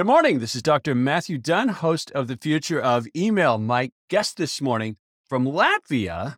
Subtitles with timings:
[0.00, 0.38] Good morning.
[0.38, 0.94] This is Dr.
[0.94, 3.58] Matthew Dunn, host of The Future of Email.
[3.58, 4.96] My guest this morning
[5.28, 6.36] from Latvia,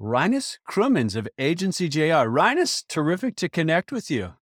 [0.00, 2.24] Reinis Krumins of Agency JR.
[2.24, 4.32] Reinis, terrific to connect with you.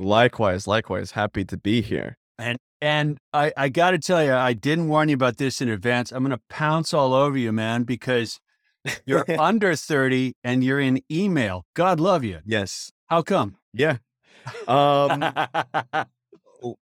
[0.00, 1.12] Likewise, likewise.
[1.12, 2.18] Happy to be here.
[2.36, 5.68] And and I, I got to tell you, I didn't warn you about this in
[5.68, 6.10] advance.
[6.10, 8.40] I'm going to pounce all over you, man, because
[9.04, 11.64] you're under 30 and you're in email.
[11.74, 12.40] God love you.
[12.44, 12.90] Yes.
[13.06, 13.58] How come?
[13.72, 13.98] Yeah.
[14.66, 15.22] Um,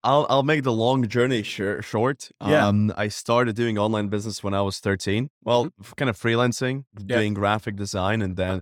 [0.03, 2.19] I'll I'll make the long journey sh- short.
[2.45, 2.67] Yeah.
[2.67, 5.29] Um, I started doing online business when I was 13.
[5.43, 7.17] Well, f- kind of freelancing, Yeah.
[7.17, 8.61] doing graphic design, and then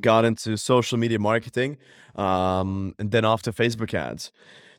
[0.00, 1.76] got into social media marketing.
[2.14, 4.30] Um, and then off to Facebook ads.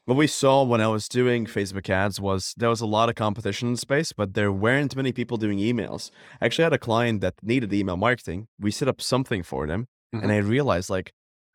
[0.06, 3.16] What we saw when I was doing Facebook ads was there was a lot of
[3.16, 6.12] competition in the space, but there weren't many people doing emails.
[6.40, 8.48] I actually had a client that needed email marketing.
[8.60, 11.12] We set up something for them, and I realized like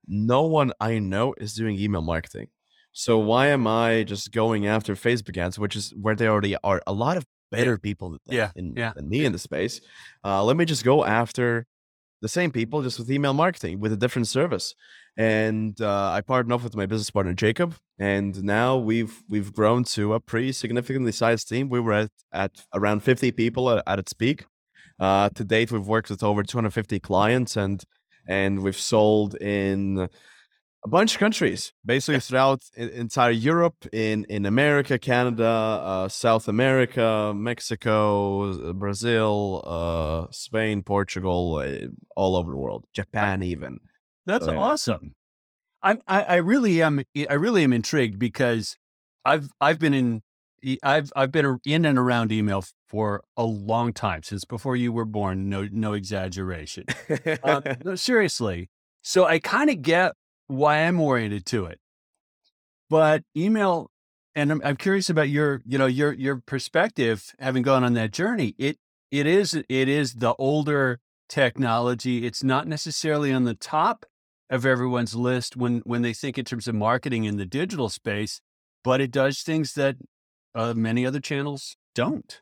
[0.07, 2.49] no one I know is doing email marketing.
[2.93, 6.83] So why am I just going after Facebook ads, which is where they already are
[6.87, 8.93] a lot of better people than, Yeah, in, yeah.
[8.95, 9.81] than me in the space?
[10.25, 11.67] Uh, let me just go after
[12.23, 14.75] the same people, just with email marketing with a different service.
[15.17, 19.85] And uh, I partnered up with my business partner Jacob, and now we've we've grown
[19.85, 21.69] to a pretty significantly sized team.
[21.69, 24.45] We were at, at around 50 people at, at its peak.
[24.99, 27.83] Uh, to date, we've worked with over 250 clients, and
[28.29, 30.09] and we've sold in
[30.85, 36.49] a bunch of countries, basically throughout e- entire Europe, in in America, Canada, uh, South
[36.49, 43.79] America, Mexico, Brazil, uh, Spain, Portugal, uh, all over the world, Japan, even.
[44.27, 44.59] That's So, yeah.
[44.59, 45.15] awesome.
[45.83, 47.03] I'm, I, I really am.
[47.29, 48.77] I really am intrigued because
[49.25, 50.23] I've I've been in
[50.83, 55.07] I've I've been in and around email for a long time since before you were
[55.07, 55.49] born.
[55.49, 56.85] No no exaggeration.
[57.43, 58.69] Um, no, seriously.
[59.03, 60.13] So I kind of get
[60.51, 61.79] why I'm oriented to it,
[62.89, 63.91] but email,
[64.35, 68.13] and I'm, I'm curious about your you know your your perspective having gone on that
[68.13, 68.55] journey.
[68.59, 68.79] It
[69.11, 72.27] it is it is the older technology.
[72.27, 74.05] It's not necessarily on the top
[74.51, 78.41] of everyone's list when when they think in terms of marketing in the digital space,
[78.83, 79.97] but it does things that
[80.55, 82.41] uh, many other channels don't.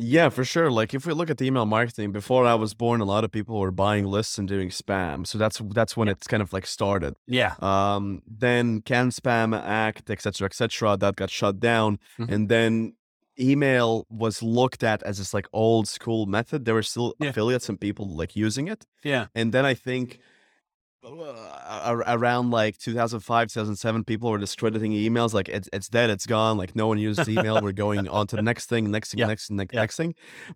[0.00, 0.70] Yeah, for sure.
[0.70, 3.32] Like if we look at the email marketing, before I was born, a lot of
[3.32, 5.26] people were buying lists and doing spam.
[5.26, 7.14] So that's that's when it's kind of like started.
[7.26, 7.54] Yeah.
[7.60, 12.28] Um, then Can Spam Act, etc., etc., that got shut down, Mhm.
[12.32, 12.94] and then
[13.40, 16.64] email was looked at as this like old school method.
[16.64, 17.30] There were still Yeah.
[17.30, 19.26] affiliates and people like using it, Yeah.
[19.34, 20.18] and then I think.
[21.66, 25.32] Ar- Around like 2005, 2007, people were discrediting emails.
[25.34, 26.56] Like it's it's dead, it's gone.
[26.58, 27.60] Like no one uses email.
[27.62, 29.26] We're going on to the next thing, next thing, Yeah.
[29.26, 29.80] next thing, next, Yeah.
[29.80, 30.14] next thing.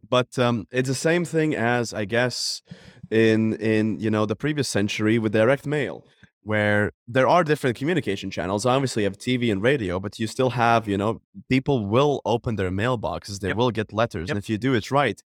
[0.08, 2.62] But um, it's the same thing as I guess
[3.10, 6.04] in in you know the previous century with direct mail
[6.44, 10.50] where there are different communication channels obviously you have tv and radio but you still
[10.50, 13.56] have you know people will open their mailboxes they Yep.
[13.58, 14.30] will get letters Yep.
[14.30, 15.22] and if you do it right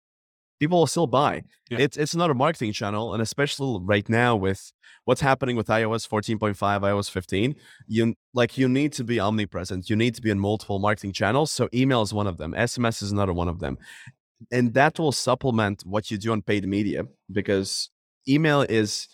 [0.61, 1.43] people will still buy.
[1.71, 1.79] Yeah.
[1.79, 4.71] it's it's another marketing channel and especially right now with
[5.05, 7.55] what's happening with ios 14.5 ios 15
[7.87, 9.89] you like you need to be omnipresent.
[9.89, 12.53] You need to be in multiple marketing channels so email is one of them.
[12.53, 13.77] Sms is another one of them.
[14.51, 16.99] And that will supplement what you do on paid media
[17.31, 17.89] because
[18.27, 19.07] email is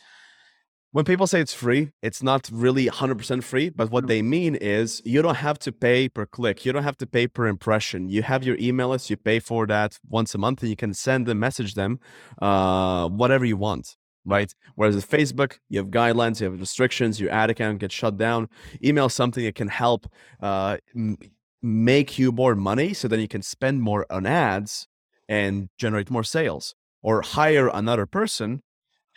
[0.92, 5.02] when people say it's free it's not really 100% free but what they mean is
[5.06, 6.66] you don't have to pay per click.
[6.66, 8.10] You don't have to pay per impression.
[8.10, 10.94] You have your email list you pay for that once a month and you can
[10.94, 12.00] send them message them
[12.42, 14.54] uh, whatever you want right?
[14.76, 18.50] Whereas with facebook you have guidelines you have restrictions your ad account gets shut down.
[18.84, 20.08] Email something that can help
[20.42, 21.18] uh, m-
[21.62, 24.88] make you more money so then you can spend more on ads
[25.28, 26.76] and generate more sales.
[27.02, 28.64] Or hire another person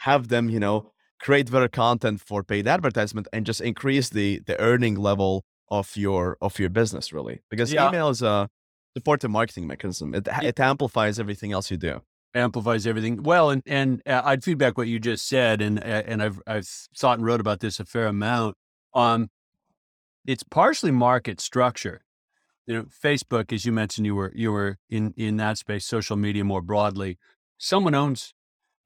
[0.00, 4.58] have them you know create better content for paid advertisement and just increase the the
[4.60, 7.88] earning level of your of your business really because Yeah.
[7.88, 8.48] email is a
[8.96, 10.42] supportive marketing mechanism it, Yeah.
[10.50, 12.00] it amplifies everything else you do
[12.32, 13.22] amplifies everything.
[13.24, 16.68] Well, and and uh, I'd feedback what you just said, and uh, and I've I've
[16.96, 18.54] thought and wrote about this a fair amount.
[18.94, 19.30] Um,
[20.26, 22.02] it's partially market structure.
[22.68, 26.16] You know, Facebook, as you mentioned, you were you were in in that space, social
[26.16, 27.18] media more broadly.
[27.58, 28.32] Someone owns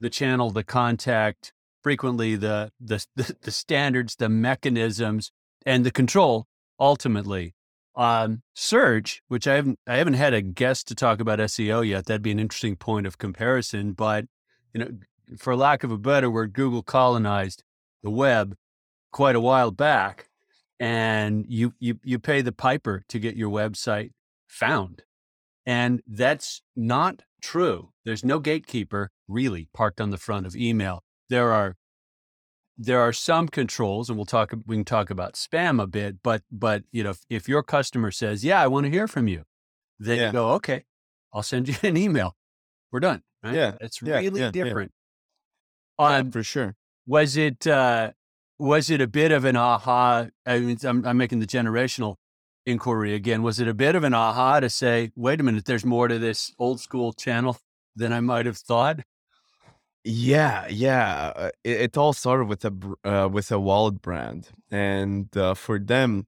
[0.00, 1.52] the channel, the contact,
[1.84, 5.30] frequently the the the, standards, the mechanisms,
[5.64, 6.46] and the control.
[6.80, 7.54] Ultimately,
[7.94, 12.06] um, search, which I haven't I haven't had a guest to talk about SEO yet.
[12.06, 13.92] That'd be an interesting point of comparison.
[13.92, 14.24] But
[14.72, 14.88] you know,
[15.38, 17.62] for lack of a better word, Google colonized
[18.02, 18.56] the web
[19.12, 20.28] quite a while back,
[20.80, 24.10] and you you you pay the piper to get your website
[24.48, 25.02] found,
[25.64, 27.90] and that's not true.
[28.04, 31.03] There's no gatekeeper really parked on the front of email.
[31.28, 31.76] There are
[32.76, 34.52] there are some controls, and we'll talk.
[34.66, 38.10] We can talk about spam a bit, but but you know, if, if your customer
[38.10, 39.44] says, "Yeah, I want to hear from you,"
[39.98, 40.26] then Yeah.
[40.26, 40.84] you go, "Okay,
[41.32, 42.36] I'll send you an email.
[42.90, 43.54] We're done." Right?
[43.54, 44.92] Yeah, it's yeah, really yeah, different.
[45.98, 46.74] Yeah, Um, for sure.
[47.06, 48.12] was it uh,
[48.58, 50.26] was it a bit of an aha?
[50.44, 52.16] I mean, I'm, I'm making the generational
[52.66, 53.42] inquiry again.
[53.42, 56.18] Was it a bit of an aha to say, "Wait a minute, there's more to
[56.18, 57.56] this old school channel
[57.94, 59.00] than I might have thought"?
[60.04, 61.32] Yeah, yeah.
[61.34, 62.72] uh, It, it all started with a
[63.04, 66.26] uh, with a wallet brand, and uh, for them,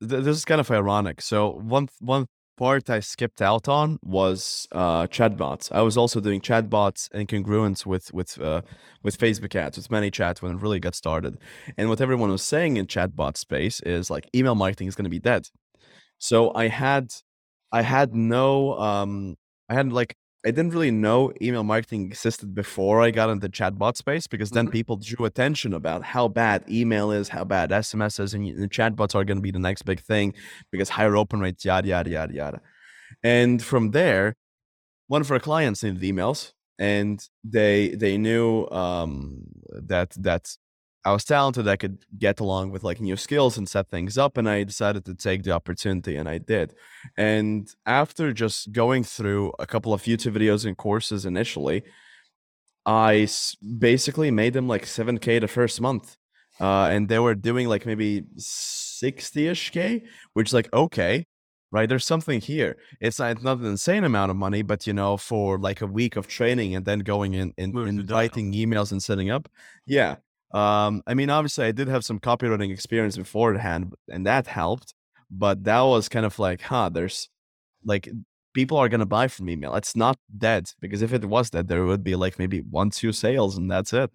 [0.00, 1.20] th- this is kind of ironic.
[1.22, 2.26] So one th- one
[2.58, 5.72] part I skipped out on was uh, chatbots.
[5.72, 8.62] I was also doing chatbots and congruence with with uh,
[9.02, 11.38] with Facebook ads, with many ManyChat when it really got started.
[11.78, 15.10] And what everyone was saying in chatbot space is like email marketing is going to
[15.10, 15.48] be dead.
[16.18, 17.12] So I had
[17.72, 19.36] I had no um
[19.68, 23.96] I had like I didn't really know email marketing existed before I got into chatbot
[23.96, 24.72] space because then Mhm.
[24.72, 29.24] people drew attention about how bad email is, how bad SMS is, and chatbots are
[29.24, 30.32] going to be the next big thing
[30.72, 32.60] because higher open rates, yada yada yada yada.
[33.22, 34.36] And from there,
[35.08, 40.56] one of our clients needed emails, and they they knew um, that that
[41.04, 41.66] I was talented.
[41.66, 45.04] I could get along with like new skills and set things up, and I decided
[45.06, 46.74] to take the opportunity, and I did.
[47.16, 51.84] And after just going through a couple of YouTube videos and courses initially,
[52.86, 56.16] I s- basically made them like 7k the first month.
[56.60, 60.04] Uh, and they were doing like maybe 60ish k,
[60.34, 61.26] which is like okay,
[61.72, 61.88] right?
[61.88, 62.76] There's something here.
[63.00, 65.86] It's not, it's not an insane amount of money, but you know, for like a
[65.86, 69.48] week of training and then going in and inviting emails and setting up,
[69.86, 70.16] yeah.
[70.52, 74.94] Um, I mean, obviously, I did have some copywriting experience beforehand, and that helped.
[75.30, 76.88] But that was kind of like, huh?
[76.88, 77.28] There's
[77.84, 78.08] like
[78.52, 79.74] people are gonna buy from email.
[79.76, 83.12] It's not dead because if it was dead, there would be like maybe one, two
[83.12, 84.10] sales, and that's it.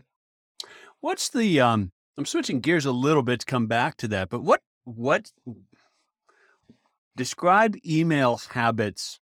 [0.99, 4.41] What's the um I'm switching gears a little bit to come back to that, but
[4.41, 5.31] what what
[7.15, 9.19] describe email habits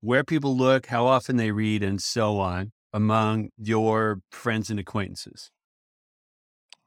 [0.00, 5.50] where people look, how often they read and so on among your friends and acquaintances.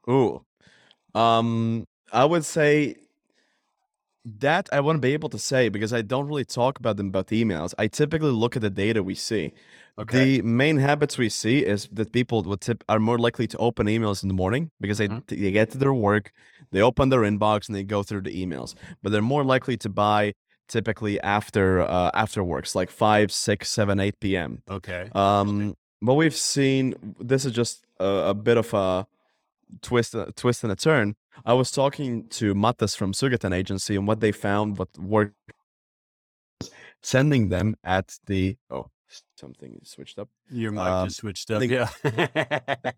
[0.08, 0.44] Ooh.
[1.14, 2.96] Um, I would say
[4.38, 7.28] that I wouldn't be able to say because I don't really talk about them about
[7.28, 7.74] the emails.
[7.78, 9.52] I typically look at the data we see.
[9.98, 10.38] Okay.
[10.38, 13.86] The main habits we see is that people would tip are more likely to open
[13.86, 15.26] emails in the morning because they, Mhm.
[15.28, 16.32] they get to their work,
[16.70, 18.74] they open their inbox and they go through the emails.
[19.02, 20.34] But they're more likely to buy
[20.68, 24.62] typically after uh, after works, like 5, 6, 7, 8 p.m.
[24.68, 25.08] okay.
[25.14, 29.06] Um, but we've seen, this is just a, a bit of a
[29.82, 31.16] twist, a twist and a turn.
[31.44, 35.34] I was talking to Mattas from Sugatan Agency, and what they found, what worked,
[37.02, 38.90] sending them at the oh
[39.36, 41.62] something switched up Your mic um, just switched up.
[41.62, 41.88] Yeah.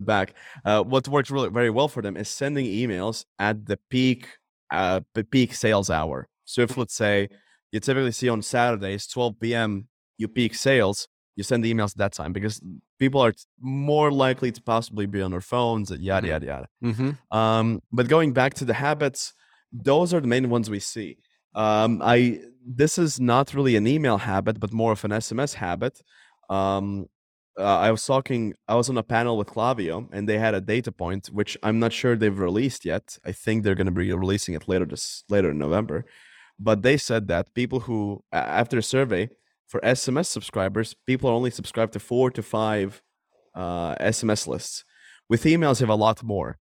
[0.00, 0.34] back.
[0.64, 4.28] Uh, what worked really very well for them is sending emails at the peak,
[4.70, 6.28] uh, the peak sales hour.
[6.44, 7.28] So if let's say
[7.72, 9.88] you typically see on Saturdays, 12 p.m.
[10.18, 12.60] you peak sales, you send the emails at that time because
[13.02, 16.30] people are more likely to possibly be on their phones, and yada Mhm.
[16.34, 16.68] yada yada.
[16.88, 17.10] mm-hmm.
[17.40, 17.66] Um,
[17.98, 19.22] but going back to the habits,
[19.90, 21.10] those are the main ones we see.
[21.64, 22.18] Um, I
[22.82, 25.94] this is not really an email habit, but more of an SMS habit.
[26.58, 27.06] Um,
[27.58, 28.42] uh, I was talking,
[28.72, 31.78] I was on a panel with Klaviyo, and they had a data point, which I'm
[31.84, 33.06] not sure they've released yet.
[33.30, 35.98] I think they're going to be releasing it later this later in November.
[36.68, 37.98] But they said that people who,
[38.32, 39.22] after a survey
[39.70, 43.00] for SMS subscribers, people are only subscribed to four to five
[43.54, 44.84] uh, SMS lists.
[45.28, 46.58] With emails, you have a lot more.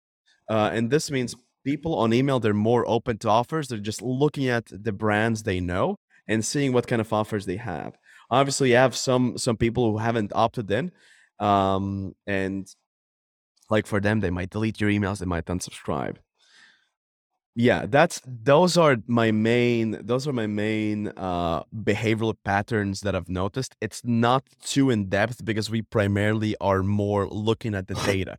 [0.49, 1.33] Uh, and this means
[1.63, 3.69] people on email, they're more open to offers.
[3.69, 5.95] They're just looking at the brands they know
[6.27, 7.97] and seeing what kind of offers they have.
[8.29, 10.91] Obviously, you have some some people who haven't opted in.
[11.39, 12.67] Um, and
[13.69, 16.17] like for them, they might delete your emails, they might unsubscribe.
[17.59, 23.29] Yeah, that's those are my main those are my main uh behavioral patterns that I've
[23.29, 23.75] noticed.
[23.81, 28.37] It's not too in depth because we primarily are more looking at the data.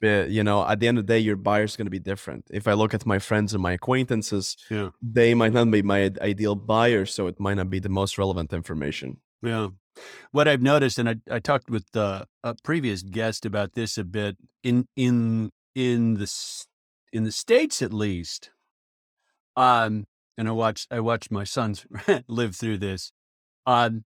[0.00, 2.44] Uh, you know, at the end of the day, your buyer's going to be different.
[2.50, 4.90] If I look at my friends and my acquaintances, Yeah.
[5.02, 8.52] they might not be my ideal buyer, so it might not be the most relevant
[8.52, 9.16] information.
[9.42, 9.70] Yeah.
[10.30, 14.04] What I've noticed, and I, I talked with uh, a previous guest about this a
[14.04, 16.28] bit in in in the
[17.12, 18.50] in the states at least.
[19.56, 21.86] Um, and I watched I watched my sons
[22.28, 23.12] live through this.
[23.66, 24.04] Um,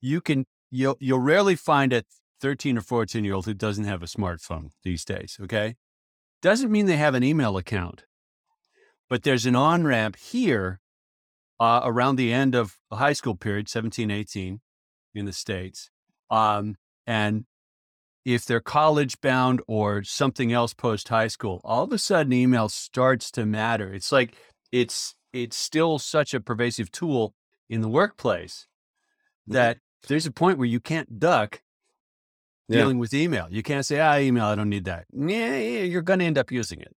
[0.00, 2.04] you can you'll you'll rarely find a
[2.40, 5.38] thirteen or fourteen year old who doesn't have a smartphone these days.
[5.42, 5.76] Okay,
[6.40, 8.04] doesn't mean they have an email account,
[9.08, 10.80] but there's an on ramp here
[11.60, 14.60] uh, around the end of the high school period, 17, 18
[15.14, 15.90] in the States.
[16.30, 17.44] Um, and
[18.24, 22.68] if they're college bound or something else post high school, all of a sudden email
[22.68, 23.92] starts to matter.
[23.92, 24.34] It's like
[24.72, 27.34] it's it's still such a pervasive tool
[27.68, 28.66] in the workplace
[29.48, 29.54] Mm-hmm.
[29.54, 31.62] that there's a point where you can't duck
[32.68, 32.78] Yeah.
[32.80, 33.46] dealing with email.
[33.50, 35.06] You can't say, ah, email, I don't need that.
[35.12, 36.94] Yeah, yeah, you're going to end up using it.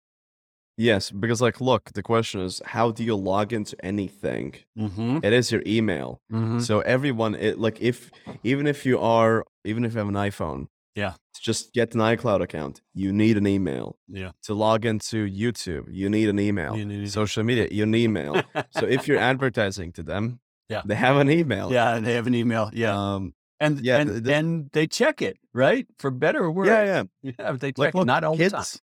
[0.75, 4.55] Yes, because like, look, the question is, how do you log into anything?
[4.77, 5.19] Mm-hmm.
[5.23, 6.19] It is your email.
[6.31, 6.59] Mm-hmm.
[6.59, 8.09] So everyone, it, like, if
[8.43, 11.11] even if you are, even if you have an iPhone, Yeah.
[11.33, 13.97] to just get an iCloud account, you need an email.
[14.09, 14.31] Yeah.
[14.43, 16.75] To log into YouTube, you need an email.
[16.75, 18.41] You need- Social media, you need an email.
[18.71, 20.81] so if you're advertising to them, Yeah.
[20.85, 21.71] they have an email.
[21.71, 22.69] yeah, they have an email.
[22.73, 22.95] Yeah.
[23.15, 25.87] Um, and yeah, and, the- the- and they check it, right?
[25.99, 26.67] For better or worse.
[26.67, 27.03] yeah, yeah.
[27.39, 28.59] Yeah, they check Like, look, not all the time.
[28.61, 28.81] kids.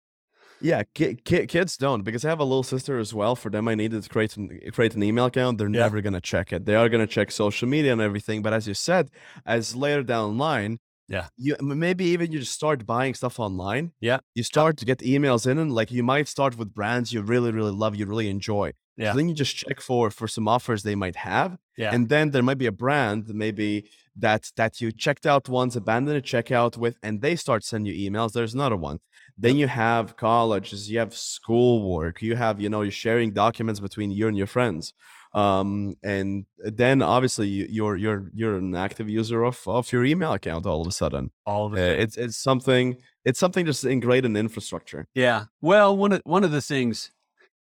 [0.59, 3.35] Yeah, ki- ki- kids don't because I have a little sister as well.
[3.35, 5.57] For them, I needed to create an, create an email account.
[5.59, 5.81] They're Yeah.
[5.81, 6.65] never gonna check it.
[6.65, 8.41] They are gonna check social media and everything.
[8.41, 9.11] But as you said,
[9.45, 11.27] as later down the line, Yeah.
[11.37, 13.91] you maybe even you just start buying stuff online.
[14.01, 14.19] Yeah.
[14.35, 17.51] you start to get emails in, and like you might start with brands you really
[17.51, 18.73] really love, you really enjoy.
[18.97, 19.11] Yeah.
[19.11, 21.93] So then you just check for for some offers they might have, Yeah.
[21.93, 23.89] and then there might be a brand maybe
[24.25, 28.09] that that you checked out once, abandoned a checkout with, and they start sending you
[28.11, 28.31] emails.
[28.33, 28.97] There's another one.
[29.37, 34.09] Then you have colleges, you have schoolwork, you have you know you're sharing documents between
[34.11, 34.93] you and your friends,
[35.33, 40.33] um, and then obviously you, you're you're you're an active user of of your email
[40.33, 41.31] account all of a sudden.
[41.45, 41.99] all of Uh, it.
[41.99, 45.07] it's it's something it's something just ingrained in infrastructure.
[45.13, 45.45] Yeah.
[45.61, 47.11] Well, one of one of the things,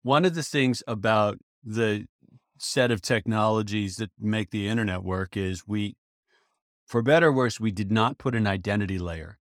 [0.02, 2.06] one of the things about the
[2.58, 5.96] set of technologies that make the internet work is we,
[6.86, 9.38] for better or worse, we did not put an identity layer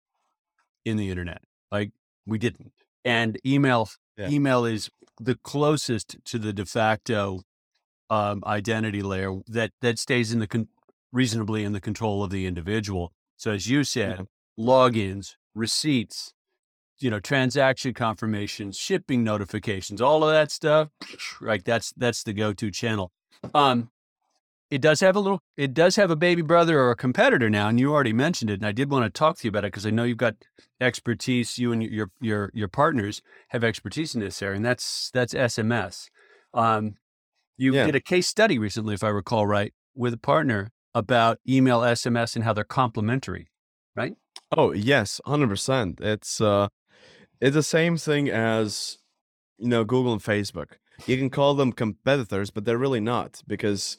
[0.85, 1.41] in the internet.
[1.71, 1.91] Like
[2.25, 2.71] we didn't.
[3.05, 4.29] And email, Yeah.
[4.29, 4.89] email is
[5.19, 7.41] the closest to the de facto
[8.13, 10.67] um, identity layer that that stays in the con-
[11.11, 13.05] reasonably in the control of the individual.
[13.37, 14.65] So as you said, Yeah.
[14.73, 16.33] logins, receipts,
[16.99, 20.89] you know, transaction confirmations, shipping notifications, all of that stuff.
[21.49, 23.11] Right, that's that's the go-to channel.
[23.53, 23.89] Um,
[24.69, 27.67] it does have a little, it does have a baby brother or a competitor now,
[27.67, 28.55] and you already mentioned it.
[28.61, 30.35] And I did want to talk to you about it because I know you've got
[30.79, 31.57] expertise.
[31.57, 36.09] You and your your your partners have expertise in this area, and that's that's SMS.
[36.53, 36.95] Um,
[37.57, 37.85] you Yeah.
[37.85, 42.35] did a case study recently, if I recall right, with a partner about email, SMS,
[42.35, 43.47] and how they're complementary.
[43.95, 44.13] Right?
[44.55, 45.99] Oh yes, hundred percent.
[46.01, 46.67] It's uh,
[47.41, 48.97] it's the same thing as
[49.57, 50.73] you know Google and Facebook.
[51.07, 53.97] You can call them competitors, but they're really not because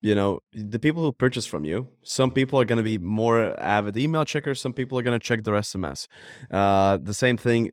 [0.00, 1.88] you know the people who purchase from you.
[2.02, 4.60] Some people are going to be more avid email checkers.
[4.60, 6.06] Some people are going to check their SMS.
[6.50, 7.70] Uh, the same thing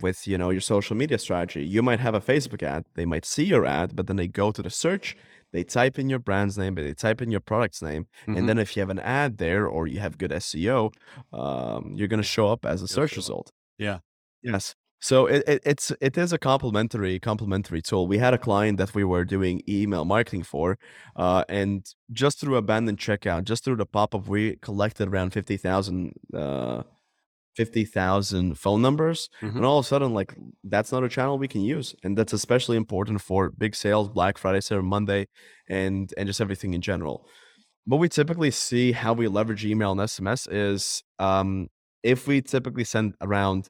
[0.00, 1.64] with you know your social media strategy.
[1.64, 2.84] You might have a Facebook ad.
[2.94, 5.16] They might see your ad, but then they go to the search.
[5.52, 8.36] They type in your brand's name, they type in your product's name, Mhm.
[8.36, 10.90] and then if you have an ad there or you have good SEO,
[11.32, 13.52] um, you're going to show up as a search result.
[13.78, 13.98] Yeah.
[14.42, 14.74] Yes.
[15.00, 18.06] So it, it it's it is a complementary complementary tool.
[18.08, 20.78] We had a client that we were doing email marketing for,
[21.14, 25.56] uh, and just through abandoned checkout, just through the pop up, we collected around fifty
[25.58, 26.82] thousand uh,
[27.56, 29.56] fifty thousand phone numbers, Mhm.
[29.56, 32.32] and all of a sudden, like that's not a channel we can use, and that's
[32.32, 35.22] especially important for big sales, Black Friday, Cyber Monday,
[35.68, 37.16] and and just everything in general.
[37.90, 41.68] What we typically see how we leverage email and SMS is um,
[42.02, 43.68] if we typically send around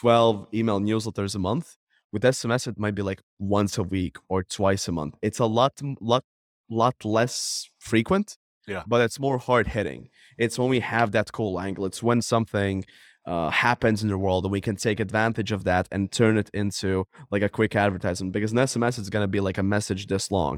[0.00, 1.76] 12 email newsletters a month,
[2.12, 5.14] with SMS, it might be like once a week or twice a month.
[5.22, 6.24] It's a lot, lot,
[6.70, 8.82] lot less frequent, Yeah.
[8.86, 10.08] but it's more hard hitting.
[10.38, 11.84] It's when we have that cool angle.
[11.86, 12.84] It's when something
[13.32, 16.50] uh, happens in the world and we can take advantage of that and turn it
[16.62, 16.90] into
[17.32, 18.32] like a quick advertisement.
[18.36, 20.56] Because an SMS is going to be like a message this long,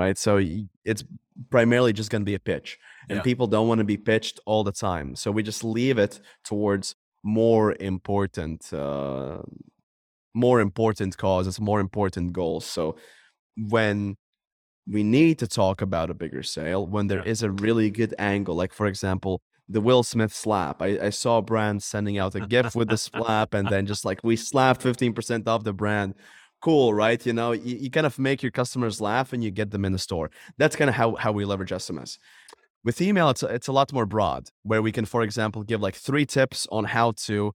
[0.00, 0.16] right?
[0.26, 0.32] So
[0.90, 1.02] it's
[1.50, 2.68] primarily just going to be a pitch,
[3.08, 3.22] and Yeah.
[3.30, 5.16] people don't want to be pitched all the time.
[5.16, 6.14] So we just leave it
[6.50, 6.86] towards
[7.42, 9.38] more important uh,
[10.34, 12.96] more important causes more important goals so
[13.56, 14.16] when
[14.86, 17.48] we need to talk about a bigger sale when there is Yeah.
[17.48, 20.82] a really good angle like for example the will smith slap.
[20.82, 24.20] I, I saw brands sending out a gift with the slap and then just like
[24.22, 26.14] we slapped 15% off the brand.
[26.60, 27.24] Cool right?
[27.24, 29.92] You know you, you kind of make your customers laugh and you get them in
[29.92, 30.30] the store.
[30.58, 32.18] That's kind of how, how we leverage sms
[32.84, 35.94] with email it's it's a lot more broad where we can for example give like
[35.94, 37.52] three tips on how to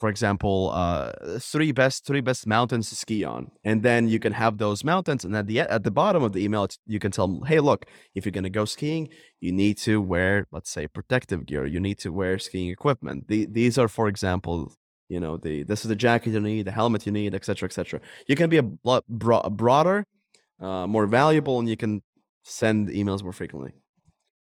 [0.00, 4.32] for example uh three best three best mountains to ski on and then you can
[4.32, 7.10] have those mountains and at the at the bottom of the email it's, you can
[7.10, 9.08] tell them hey look if you're going to go skiing
[9.40, 13.46] you need to wear let's say protective gear you need to wear skiing equipment the,
[13.46, 14.72] these are for example
[15.08, 18.00] you know the this is the jacket you need the helmet you need etc etc
[18.26, 20.04] you can be a lot bro- broader
[20.60, 22.02] uh, more valuable and you can
[22.44, 23.72] send emails more frequently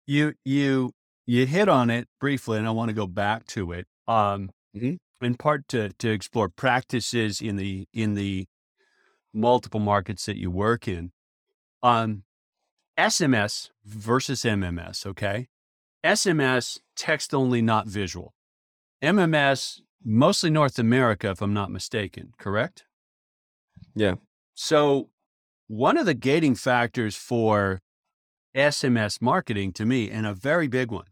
[0.07, 0.91] You you
[1.25, 3.87] you hit on it briefly, and I want to go back to it.
[4.07, 4.97] um, Mhm.
[5.21, 8.47] In part to to explore practices in the in the
[9.33, 11.11] multiple markets that you work in.
[11.83, 12.23] Um,
[12.97, 15.05] SMS versus MMS.
[15.05, 15.47] Okay,
[16.03, 18.33] SMS text only, not visual.
[19.03, 22.33] MMS mostly North America, if I'm not mistaken.
[22.37, 22.85] Correct?
[23.95, 24.15] Yeah.
[24.53, 25.09] So,
[25.67, 27.81] one of the gating factors for
[28.55, 31.07] SMS marketing to me, and a very big one,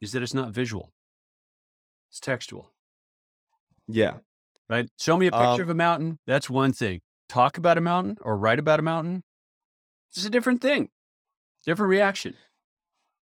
[0.00, 0.92] is that it's not visual,
[2.10, 2.71] it's textual,
[3.94, 4.14] Yeah.
[4.68, 4.88] right?
[4.98, 6.18] Show me a picture Um, of a mountain.
[6.26, 7.00] That's one thing.
[7.28, 9.22] Talk about a mountain or write about a mountain.
[10.14, 10.88] It's a different thing,
[11.66, 12.34] different reaction.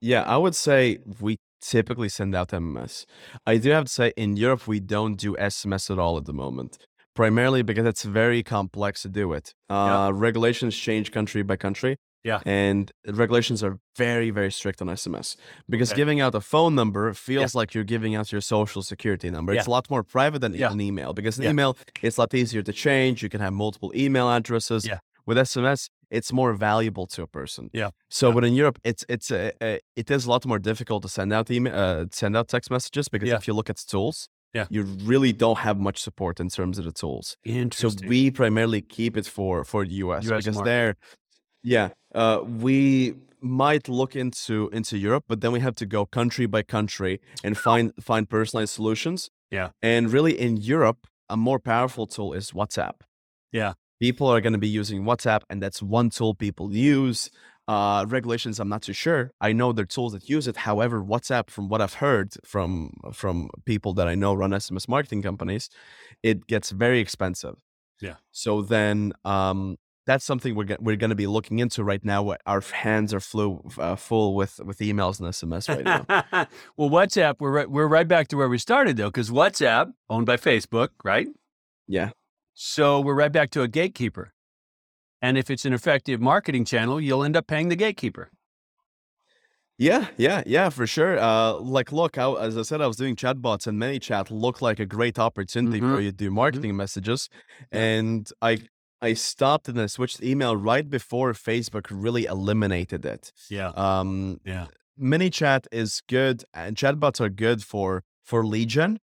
[0.01, 3.05] Yeah, I would say we typically send out MMS.
[3.45, 6.33] I do have to say, in Europe, we don't do SMS at all at the
[6.33, 6.77] moment,
[7.15, 9.53] primarily because it's very complex to do it.
[9.69, 11.95] Uh, Regulations change country by country.
[12.25, 12.39] Yeah.
[12.45, 12.91] And
[13.23, 15.27] regulations are very, very strict on SMS
[15.69, 16.01] because Okay.
[16.01, 19.53] giving out a phone number feels like you're giving out your social security number.
[19.53, 20.71] It's a lot more private than Yeah.
[20.73, 21.51] an email because an Yeah.
[21.51, 23.15] email, it's a lot easier to change.
[23.23, 24.81] You can have multiple email addresses.
[24.85, 24.99] Yeah.
[25.27, 25.81] With SMS,
[26.17, 27.69] it's more valuable to a person.
[27.73, 27.89] Yeah.
[28.09, 28.33] So, Yeah.
[28.35, 31.31] but in Europe, it's it's a, a, it is a lot more difficult to send
[31.33, 33.37] out email, uh, send out text messages because Yeah.
[33.39, 34.17] if you look at tools,
[34.53, 34.67] Yeah.
[34.75, 37.37] you really don't have much support in terms of the tools.
[37.81, 40.69] So we primarily keep it for for the US, US because market.
[40.71, 40.95] there,
[41.65, 46.45] yeah, uh, we might look into into Europe, but then we have to go country
[46.45, 49.29] by country and find find personalized solutions.
[49.51, 49.69] Yeah.
[49.81, 52.95] and really in Europe, a more powerful tool is WhatsApp.
[53.51, 53.73] Yeah.
[54.01, 57.29] people are going to be using WhatsApp, and that's one tool people use.
[57.67, 59.31] Uh, regulations, I'm not too sure.
[59.41, 60.57] I know there are tools that use it.
[60.57, 65.21] However, WhatsApp, from what I've heard from from people that I know run SMS marketing
[65.23, 65.69] companies,
[66.21, 67.55] it gets very expensive.
[68.01, 68.15] Yeah.
[68.31, 72.35] So then, um, that's something we're go- we're going to be looking into right now.
[72.45, 76.05] Our hands are flew, uh, full with with emails and SMS right now.
[76.77, 80.25] well, WhatsApp, we're right, we're right back to where we started though, because WhatsApp owned
[80.25, 81.27] by Facebook, right?
[81.87, 82.09] yeah.
[82.53, 84.31] So we're right back to a gatekeeper.
[85.21, 88.29] And if it's an effective marketing channel, you'll end up paying the gatekeeper.
[89.77, 91.19] Yeah, yeah, yeah, for sure.
[91.19, 94.79] Uh, like, look, I, as I said, I was doing chatbots, and ManyChat looked like
[94.79, 96.03] a great opportunity for Mhm.
[96.03, 97.27] you to do marketing messages.
[97.73, 97.79] Yeah.
[97.81, 98.59] And I,
[99.01, 103.31] I stopped and I switched email right before Facebook really eliminated it.
[103.49, 103.69] Yeah.
[103.75, 104.67] Um, Yeah.
[104.99, 108.99] ManyChat is good, and chatbots are good for for lead gen,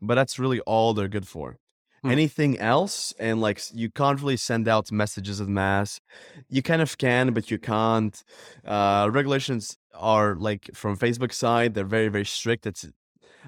[0.00, 1.58] but that's really all they're good for.
[2.02, 2.10] Hmm.
[2.10, 6.00] Anything else, and like you can't really send out messages en mass.
[6.48, 8.22] You kind of can, but you can't.
[8.64, 12.66] Uh, regulations are like from Facebook side, they're very very strict.
[12.66, 12.84] It's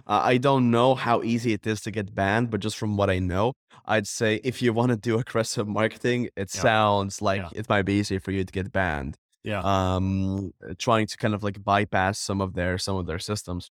[0.07, 3.09] uh, I don't know how easy it is to get banned, but just from what
[3.09, 6.61] I know, I'd say if you want to do aggressive marketing, it Yeah.
[6.63, 7.49] sounds like Yeah.
[7.61, 9.61] it might be easier for you to get banned Yeah.
[9.65, 13.71] um trying to kind of like bypass some of their some of their systems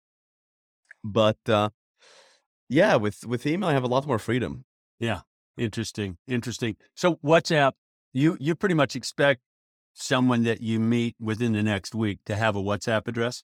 [1.03, 1.69] but uh
[2.69, 4.65] yeah with with email i have a lot more freedom
[4.99, 5.21] Yeah.
[5.57, 6.17] Interesting.
[6.27, 6.75] Interesting.
[6.95, 7.73] So WhatsApp,
[8.11, 9.39] you you pretty much expect
[9.93, 13.43] someone that you meet within the next week to have a WhatsApp address.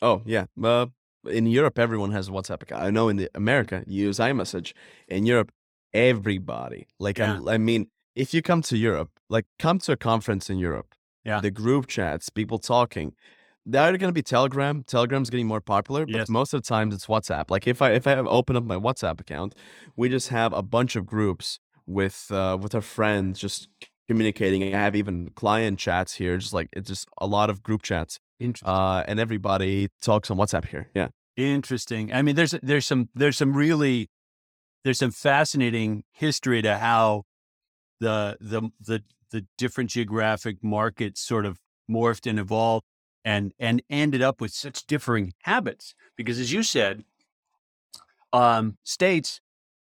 [0.00, 0.86] oh yeah uh,
[1.28, 2.82] in europe everyone has a whatsapp account.
[2.82, 4.74] I know in the america you use imessage.
[5.08, 5.50] In europe
[5.92, 6.86] everybody.
[6.98, 10.58] Like I'm- i mean if you come to europe like come to a conference in
[10.58, 11.40] europe Yeah.
[11.40, 13.14] the group chats people talking
[13.68, 14.84] they're going to be telegram.
[14.84, 16.28] Telegram's getting more popular but Yes.
[16.28, 17.50] most of the times it's whatsapp.
[17.50, 19.54] Like if i if i have open up my whatsapp account
[19.96, 21.58] we just have a bunch of groups
[21.98, 23.68] with uh with our friends just
[24.08, 24.60] communicating.
[24.72, 28.20] I have even client chats here just like it's just a lot of group chats.
[28.64, 32.12] Uh and everybody talks on whatsapp here yeah Interesting.
[32.14, 34.08] I mean, there's there's some there's some really
[34.84, 37.24] there's some fascinating history to how
[38.00, 41.58] the the the the different geographic markets sort of
[41.90, 42.86] morphed and evolved
[43.22, 45.94] and and ended up with such differing habits.
[46.16, 47.04] Because as you said,
[48.32, 49.42] um, states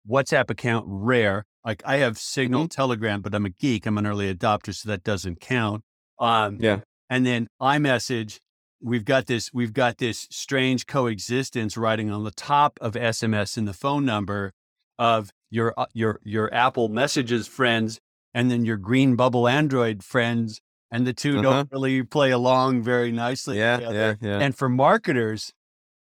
[0.07, 1.45] WhatsApp account rare.
[1.65, 3.87] Like I have Signal, Telegram, but I'm a geek.
[3.87, 5.83] I'm an early adopter, so that doesn't count.
[6.19, 8.39] Um, yeah and then iMessage,
[8.81, 13.65] we've got this, we've got this strange coexistence writing on the top of SMS in
[13.65, 14.53] the phone number
[14.97, 17.99] of your uh, your your Apple Messages friends
[18.33, 21.41] and then your green bubble Android friends, and the 2 Uh-huh.
[21.41, 23.57] don't really play along very nicely.
[23.57, 24.17] yeah together.
[24.21, 25.51] yeah yeah And for marketers,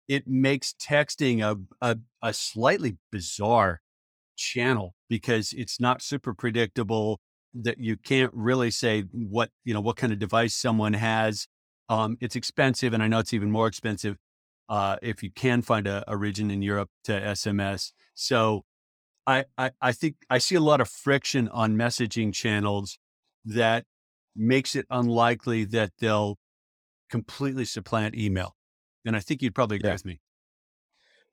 [0.08, 3.80] it makes texting a, a a slightly bizarre
[4.36, 7.20] channel because it's not super predictable
[7.54, 11.46] that you can't really say what you know what kind of device someone has
[11.88, 14.16] um, it's expensive and i know it's even more expensive
[14.68, 18.64] uh, if you can find a, a region in europe to sms so
[19.26, 22.98] I, I i think i see a lot of friction on messaging channels
[23.44, 23.84] that
[24.36, 26.38] makes it unlikely that they'll
[27.10, 28.54] completely supplant email
[29.04, 29.94] and i think you'd probably agree Yeah.
[29.94, 30.20] with me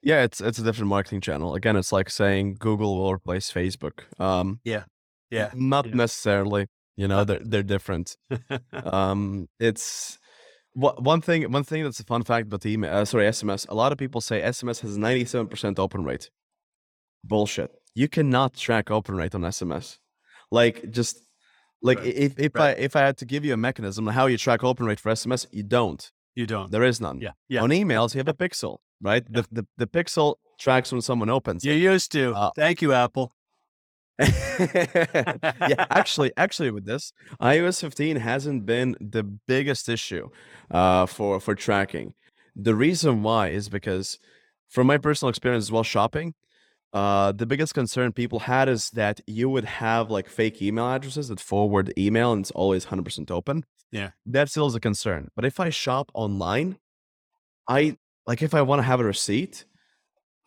[0.02, 1.56] Yeah, it's it's a different marketing channel.
[1.56, 4.04] Again, it's like saying Google will replace Facebook.
[4.20, 4.84] Um, Yeah.
[5.32, 5.52] Yeah.
[5.54, 5.96] not Yeah.
[5.96, 6.68] necessarily.
[6.96, 8.18] You know, they're they're different.
[8.74, 10.18] um, it's
[10.74, 11.52] one thing.
[11.52, 12.94] One thing that's a fun fact about the email.
[12.96, 13.68] Uh, sorry, SMS.
[13.70, 16.30] A lot of people say SMS has ninety seven percent open rate.
[17.24, 17.72] Bullshit.
[17.96, 19.98] You cannot track open rate on SMS.
[20.52, 21.18] Like just
[21.82, 22.08] like Right.
[22.16, 22.78] if if Right.
[22.78, 25.00] I if I had to give you a mechanism on how you track open rate
[25.00, 26.12] for SMS, you don't.
[26.36, 26.72] you don't.
[26.72, 27.20] There is none.
[27.20, 27.32] Yeah.
[27.50, 27.64] Yeah.
[27.64, 29.24] On emails, you have a pixel, right?
[29.32, 31.64] The, the the pixel tracks when someone opens.
[31.66, 32.34] You used to.
[32.34, 33.34] Uh, Thank you, Apple.
[34.20, 40.30] yeah, actually, actually, with this, iOS 15 hasn't been the biggest issue
[40.72, 42.14] uh, for for tracking.
[42.56, 44.18] The reason why is because,
[44.70, 46.34] from my personal experience as well, shopping,
[46.94, 51.28] uh, the biggest concern people had is that you would have like fake email addresses
[51.28, 53.66] that forward email, and it's always 100% open.
[53.92, 54.10] Yeah.
[54.26, 55.30] that still is a concern.
[55.36, 56.78] But if I shop online,
[57.70, 59.66] I like if I want to have a receipt,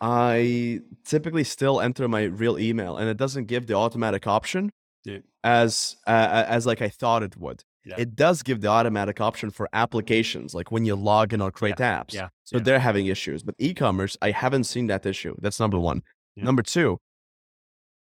[0.01, 4.71] I typically still enter my real email, and it doesn't give the automatic option
[5.05, 5.19] Yeah.
[5.45, 7.65] as uh, as like I thought it would.
[7.85, 7.97] Yeah.
[7.99, 11.77] It does give the automatic option for applications, like when you log in or create
[11.77, 12.13] apps.
[12.13, 12.29] Yeah.
[12.45, 12.63] So yeah.
[12.63, 15.35] they're having issues, but e-commerce, I haven't seen that issue.
[15.41, 16.03] That's number one.
[16.37, 16.45] Yeah.
[16.45, 16.99] Number two,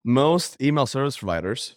[0.03, 1.75] most email service providers,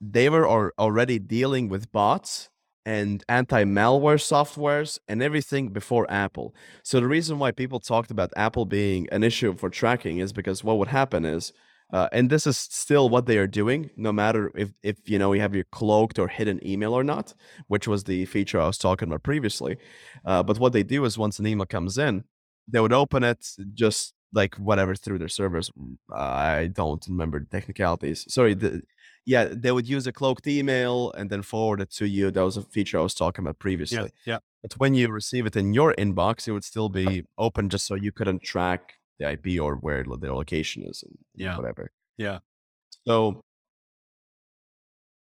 [0.00, 2.50] they were al- already dealing with bots
[2.88, 6.54] and anti-malware softwares and everything before Apple.
[6.82, 10.64] So the reason why people talked about Apple being an issue for tracking is because
[10.64, 11.52] what would happen is,
[11.92, 15.34] uh, and this is still what they are doing, no matter if if you know
[15.34, 17.34] you have your cloaked or hidden email or not,
[17.66, 19.76] which was the feature I was talking about previously.
[20.24, 22.24] Uh, but what they do is once an email comes in,
[22.72, 25.70] they would open it just like whatever through their servers.
[25.70, 28.24] Mm, I don't remember the technicalities.
[28.28, 28.82] Sorry, the,
[29.34, 32.30] yeah, they would use a cloaked email and then forward it to you.
[32.30, 34.10] That was a feature I was talking about previously.
[34.24, 34.32] yeah.
[34.34, 34.38] Yeah.
[34.62, 37.94] But when you receive it in your inbox, it would still be open just so
[37.94, 41.56] you couldn't track the IP or where their location is and Yeah.
[41.58, 41.84] whatever.
[42.16, 42.38] Yeah.
[43.06, 43.42] So,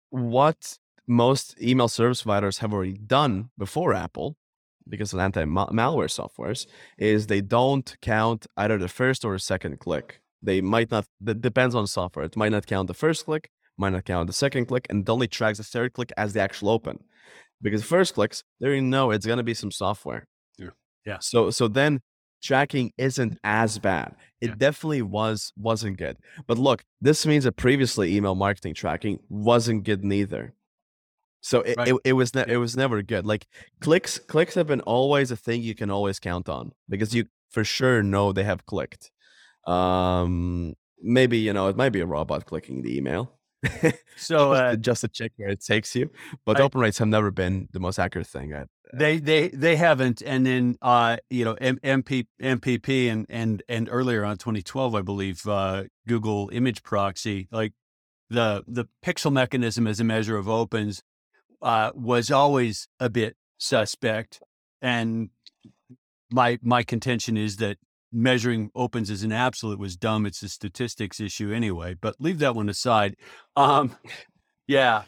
[0.09, 4.38] what most email service providers have already done before Apple,
[4.88, 6.65] because of anti malware softwares,
[6.97, 10.21] is they don't count either the first or the second click.
[10.41, 12.25] They might not, that depends on software.
[12.25, 14.27] It might not count the first click, might account.
[14.27, 16.99] the second click, and only tracks the third click as the actual open.
[17.61, 20.27] Because first clicks, they already know it's going to be some software.
[20.57, 20.69] Yeah.
[21.05, 21.17] Yeah.
[21.19, 22.01] So, so then
[22.41, 24.15] tracking isn't as bad.
[24.39, 24.55] It Yeah.
[24.57, 26.17] definitely was wasn't good.
[26.47, 30.53] But look, this means that previously email marketing tracking wasn't good neither.
[31.41, 31.87] So it, Right.
[31.89, 32.53] it, it was ne- Yeah.
[32.53, 33.25] it was never good.
[33.25, 33.45] Like
[33.81, 37.63] clicks clicks have been always a thing you can always count on because you for
[37.65, 39.11] sure know they have clicked.
[39.67, 43.38] Um maybe you know it might be a robot clicking the email.
[44.17, 46.09] So just, uh, to, just to check where it takes you.
[46.45, 48.53] But I- open rates have never been the most accurate thing.
[48.53, 53.63] I, they they they haven't, and then uh, you know M- MP, MPP and and
[53.69, 57.73] and earlier on 2012, I believe uh, Google Image Proxy, like
[58.29, 61.03] the the pixel mechanism as a measure of opens,
[61.61, 64.41] uh, was always a bit suspect,
[64.81, 65.29] and
[66.31, 67.77] my my contention is that
[68.11, 70.25] measuring opens as an absolute was dumb.
[70.25, 71.95] It's a statistics issue anyway.
[71.99, 73.15] But leave that one aside.
[73.55, 73.95] Um,
[74.67, 75.03] yeah,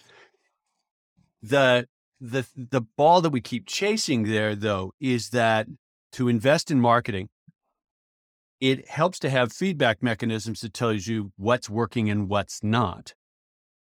[1.41, 1.87] the
[2.19, 5.67] the the ball that we keep chasing there though is that
[6.11, 7.29] to invest in marketing
[8.59, 13.15] it helps to have feedback mechanisms that tells you what's working and what's not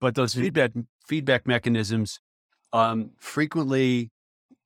[0.01, 0.73] but those feedback
[1.07, 2.21] feedback mechanisms
[2.75, 4.11] um, frequently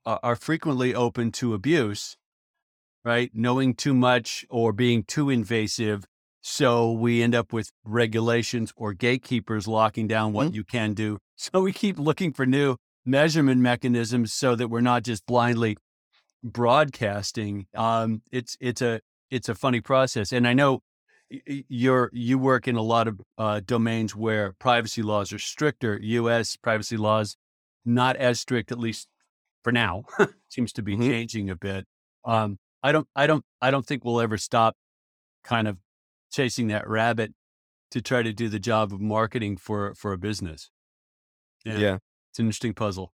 [0.05, 2.17] uh, are frequently open to abuse
[3.05, 6.05] right knowing too much or being too invasive
[6.43, 11.61] so we end up with regulations or gatekeepers locking down what you can do so
[11.61, 15.77] we keep looking for new measurement mechanisms so that we're not just blindly
[16.43, 17.67] broadcasting.
[17.75, 20.81] Um, it's it's a it's a funny process, and I know
[21.47, 25.99] you're you work in a lot of uh, domains where privacy laws are stricter.
[26.03, 26.57] U.S.
[26.57, 27.37] privacy laws
[27.85, 29.09] not as strict, at least
[29.63, 30.05] for now.
[30.49, 31.07] Seems to be Mhm.
[31.09, 31.87] changing a bit.
[32.25, 34.77] Um, I don't I don't I don't think we'll ever stop
[35.45, 35.79] kind of
[36.33, 37.33] chasing that rabbit
[37.91, 40.71] to try to do the job of marketing for for a business.
[41.65, 41.79] Yeah.
[41.79, 41.99] yeah.
[42.31, 43.13] It's an interesting puzzle.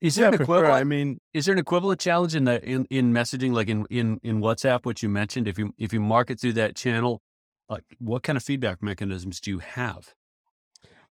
[0.00, 0.44] Is there Yeah, an for sure.
[0.44, 0.80] equivalent?
[0.80, 4.20] I mean, Is there an equivalent challenge in the in, in messaging, like in, in
[4.22, 5.48] in WhatsApp, what you mentioned?
[5.48, 7.20] If you if you market through that channel,
[7.68, 10.14] like what kind of feedback mechanisms do you have?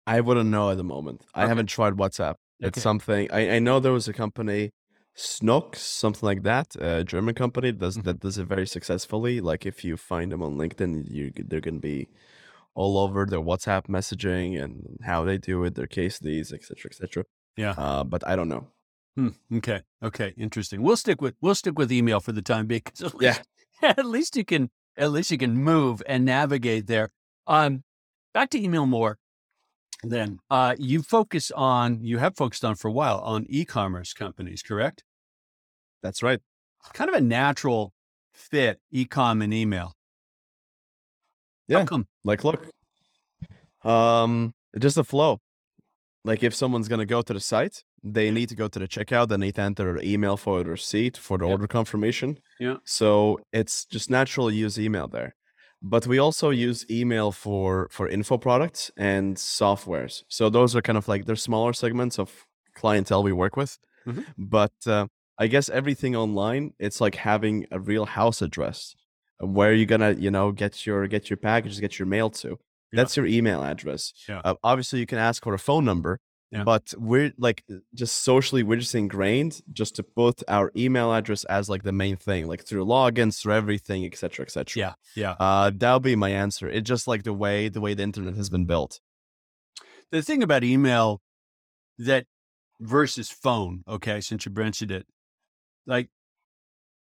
[0.08, 1.24] I wouldn't know at the moment.
[1.34, 2.36] I haven't tried WhatsApp.
[2.60, 2.82] It's Okay.
[2.82, 4.72] something I, I know there was a company,
[5.14, 8.04] Snook, something like that, a German company that does Mhm.
[8.04, 9.42] that does it very successfully.
[9.42, 12.08] Like if you find them on LinkedIn, you they're gonna be
[12.74, 17.26] all over their WhatsApp messaging and how they do it, their case studies, etc., etc.
[17.58, 17.72] Yeah.
[17.78, 18.68] Uh, but I don't know.
[19.18, 19.30] Hmm.
[19.54, 19.82] Okay.
[20.02, 20.34] Okay.
[20.38, 20.82] Interesting.
[20.82, 22.84] We'll stick with we'll stick with email for the time being.
[22.88, 23.30] at Yeah.
[23.30, 23.48] least-
[24.00, 27.12] at least you can at least you can move and navigate there.
[27.48, 27.84] Um,
[28.34, 29.18] back to email more.
[30.04, 34.64] Then uh, you focus on you have focused on for a while on e-commerce companies,
[34.64, 35.04] correct?
[36.02, 36.40] That's right.
[36.94, 37.94] Kind of a natural
[38.34, 39.94] fit, e-com and email.
[41.68, 41.86] Yeah.
[42.24, 42.66] Like, look,
[43.84, 45.40] um, just a flow.
[46.24, 49.28] Like, if someone's gonna go to the site, they need to go to the checkout.
[49.30, 51.52] They need to enter their email for the receipt for the Yep.
[51.52, 52.40] order confirmation.
[52.60, 52.78] Yeah.
[52.84, 55.36] So it's just natural to use email there.
[55.82, 60.24] But we also use email for for info products and softwares.
[60.28, 63.78] So those are kind of like they're smaller segments of clientele we work with.
[64.06, 64.26] Mhm.
[64.38, 65.08] But uh,
[65.40, 68.96] I guess everything online, it's like having a real house address
[69.40, 72.50] where you're gonna, you know, get your get your packages, get your mail to.
[72.50, 72.56] Yeah.
[72.94, 74.14] That's your email address.
[74.30, 74.42] Yeah.
[74.46, 76.20] Uh, obviously, you can ask for a phone number,
[76.52, 76.64] Yeah.
[76.66, 81.70] but we're like just socially, we're just ingrained just to put our email address as
[81.70, 84.66] like the main thing, like through logins, through everything, etc., etc.
[84.76, 85.32] Yeah, yeah.
[85.40, 86.70] Uh, that'll be my answer.
[86.70, 89.00] It's just like the way the way the internet has been built.
[90.12, 91.22] The thing about email
[91.98, 92.26] that
[92.82, 95.08] versus phone, okay, since you mentioned it,
[95.88, 96.10] like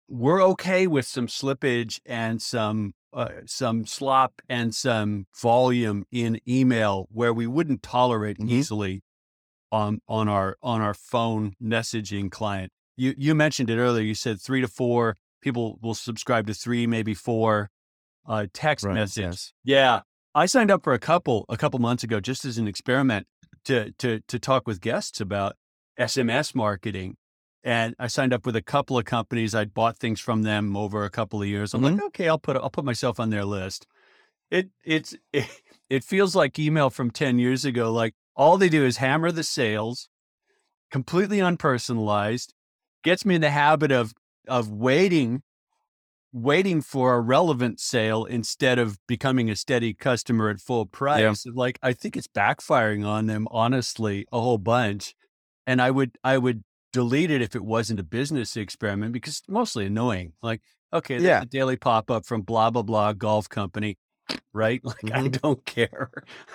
[0.08, 7.08] we're okay with some slippage and some uh, some slop and some volume in email
[7.10, 8.50] where we wouldn't tolerate Mhm.
[8.50, 9.02] easily
[9.72, 12.72] on on our on our phone messaging client.
[12.96, 14.02] You you mentioned it earlier.
[14.02, 17.70] You said three to four people will subscribe to three, maybe four
[18.26, 19.24] uh, text message.
[19.24, 19.52] Yes.
[19.64, 20.00] Yeah,
[20.34, 23.26] I signed up for a couple a couple months ago just as an experiment
[23.64, 25.56] to to to talk with guests about
[25.98, 27.16] SMS marketing.
[27.62, 29.54] And I signed up with a couple of companies.
[29.54, 31.74] I'd bought things from them over a couple of years.
[31.74, 33.86] I'm like, okay, I'll put I'll put myself on their list.
[34.50, 35.46] It it's it,
[35.90, 37.92] it feels like email from 10 years ago.
[37.92, 40.08] Like all they do is hammer the sales,
[40.90, 42.52] completely unpersonalized,
[43.04, 44.12] gets me in the habit of
[44.48, 45.42] of waiting
[46.32, 51.44] waiting for a relevant sale instead of becoming a steady customer at full price.
[51.46, 55.14] Like I think it's backfiring on them honestly a whole bunch.
[55.66, 56.62] And I would I would
[56.92, 60.32] delete it if it wasn't a business experiment because it's mostly annoying.
[60.42, 60.62] Like,
[60.92, 61.42] okay, Yeah.
[61.42, 63.98] a daily pop up from blah blah blah golf company,
[64.52, 64.80] right?
[64.84, 65.40] Like I Mhm.
[65.40, 66.10] don't care.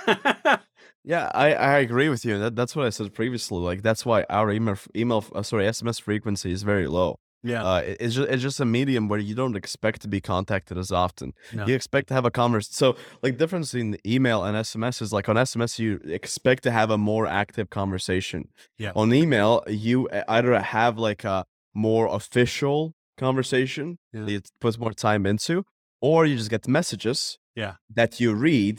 [1.07, 2.39] Yeah, I, I agree with you.
[2.39, 3.59] That, that's what I said previously.
[3.59, 7.19] Like that's why our email email uh, sorry SMS frequency is very low.
[7.43, 7.63] yeah.
[7.63, 10.77] Uh, it- it's just it's just a medium where you don't expect to be contacted
[10.83, 11.33] as often.
[11.53, 11.65] No.
[11.67, 12.73] You expect to have a conversation.
[12.73, 12.87] So
[13.23, 16.97] like difference in email and SMS is like on SMS you expect to have a
[16.97, 18.41] more active conversation.
[18.83, 18.91] Yeah.
[18.95, 22.93] On email you either have like a more official
[23.25, 24.23] conversation Yeah.
[24.25, 25.63] that you put more time into,
[26.01, 27.37] or you just get messages.
[27.55, 27.73] Yeah.
[27.99, 28.77] That you read,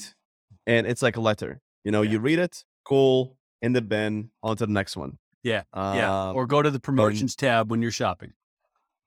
[0.67, 1.61] and it's like a letter.
[1.87, 2.11] You know, Yeah.
[2.13, 5.13] you read it, cool, in the bin, on to the next one.
[5.45, 6.31] Yeah, yeah.
[6.31, 8.33] Um, Or go to the promotions tab when you're shopping.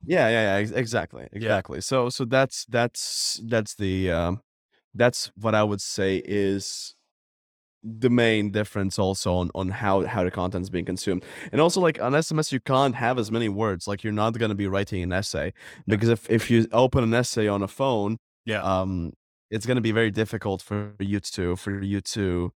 [0.05, 1.81] yeah, yeah, yeah, ex- exactly, exactly.
[1.81, 4.41] So, so that's that's that's the um,
[5.01, 6.95] that's what I would say is
[7.83, 11.81] the main difference also on on how how the content is being consumed, and also
[11.81, 13.87] like on SMS you can't have as many words.
[13.89, 15.51] Like you're not going to be writing an essay
[15.87, 18.61] because if if you open an essay on a phone, Yeah.
[18.63, 19.11] um,
[19.51, 22.53] it's going to be very difficult for you to for you to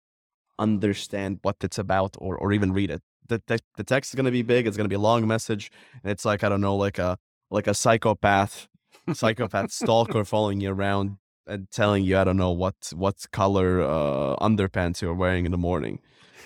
[0.62, 3.02] understand what it's about or or even read it.
[3.28, 4.67] The the, the text is going to be big.
[4.67, 5.71] It's going to be a long message,
[6.04, 7.17] and it's like I don't know, like a
[7.50, 8.67] like a psychopath
[9.13, 14.36] psychopath stalker following you around and telling you I don't know what what color uh,
[14.38, 16.00] underpants you're wearing in the morning.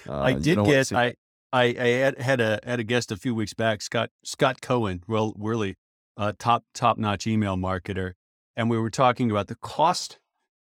[0.07, 1.15] Uh, I did don't want to get I
[1.53, 5.03] I, I had, had a had a guest a few weeks back, Scott Scott Cohen,
[5.07, 5.75] well really
[6.17, 8.13] uh, top top notch email marketer,
[8.55, 10.19] and we were talking about the cost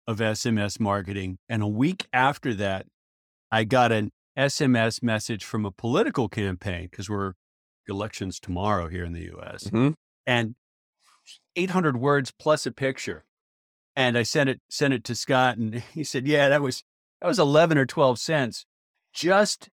[0.08, 1.38] of SMS marketing.
[1.50, 2.86] And a week after that,
[3.56, 7.36] I got an SMS message from a political campaign because we're
[7.88, 9.70] elections tomorrow here in the U.S.
[9.70, 9.94] Mhm.
[10.26, 10.56] and
[11.56, 13.24] 800 words plus a picture.
[13.96, 16.84] And I sent it sent it to Scott, and he said, "Yeah, that was
[17.22, 18.66] that was 11 or 12 cents
[19.14, 19.70] just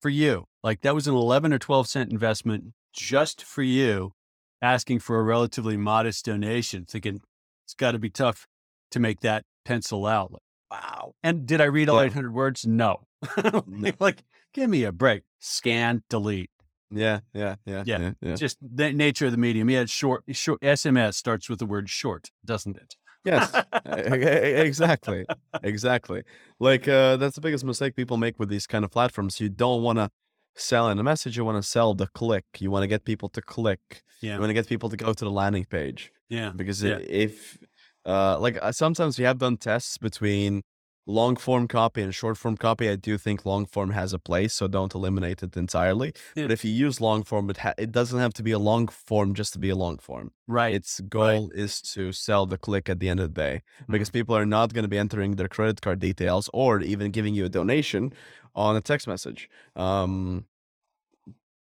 [0.00, 0.46] for you.
[0.62, 4.14] Like that was an 11 or 12 cent investment just for you,
[4.62, 6.86] asking for a relatively modest donation.
[6.86, 7.20] Thinking
[7.66, 8.46] it's got to be tough
[8.92, 10.40] to make that pencil out.
[10.70, 11.14] Wow.
[11.22, 12.06] And did I read all Yeah.
[12.10, 12.66] 800 words?
[12.66, 13.06] No.
[14.00, 15.22] like, give me a break.
[15.38, 16.50] Scan, delete.
[16.90, 17.98] Yeah, yeah, yeah, Yeah.
[18.00, 18.34] yeah, yeah.
[18.36, 19.68] Just the nature of the medium.
[19.68, 20.24] Yeah, it's short.
[20.30, 20.60] Short.
[20.62, 22.96] SMS starts with the word short, doesn't it?
[23.24, 23.52] Yes,
[23.84, 25.26] exactly,
[25.62, 26.22] exactly.
[26.58, 29.40] Like uh, that's the biggest mistake people make with these kind of platforms.
[29.40, 30.10] You don't want to
[30.56, 31.36] sell in a message.
[31.36, 32.44] You want to sell the click.
[32.58, 34.02] You want to get people to click.
[34.22, 34.34] Yeah.
[34.34, 36.52] You want to get people to go to the landing page Yeah.
[36.54, 36.98] because Yeah.
[37.00, 37.58] if
[38.08, 40.62] uh, like uh, sometimes we have done tests between
[41.08, 44.54] long form copy and short form copy, I do think long form has a place,
[44.54, 46.12] so don't eliminate it entirely.
[46.36, 46.44] Yeah.
[46.44, 48.88] But if you use long form, it ha- it doesn't have to be a long
[48.88, 50.32] form just to be a long form.
[50.46, 50.74] right.
[50.74, 54.36] Its goal is to sell the click at the end of the day because people
[54.36, 57.48] are not going to be entering their credit card details or even giving you a
[57.48, 58.12] donation
[58.54, 59.48] on a text message.
[59.76, 60.44] Um,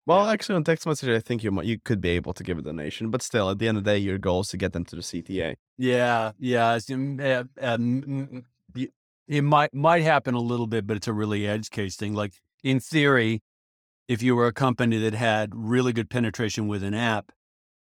[0.06, 2.58] well, actually, on text message, I think you might, you could be able to give
[2.58, 4.72] a donation, but still, at the end of the day, your goal is to get
[4.72, 5.56] them to the CTA.
[5.78, 6.80] Yeah, yeah.
[6.90, 8.44] um, um, mm,
[8.76, 8.88] mm,
[9.28, 12.14] it might might happen a little bit, but it's a really edge case thing.
[12.14, 13.42] Like in theory,
[14.08, 17.32] if you were a company that had really good penetration with an app,